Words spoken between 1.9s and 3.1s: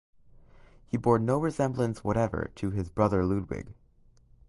whatever to his